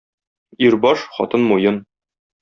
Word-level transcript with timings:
Ир- 0.67 0.77
баш, 0.85 1.03
хатын- 1.17 1.45
муен. 1.51 1.77